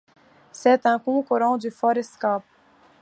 [0.51, 2.41] C'est un concurrent du Ford Escape.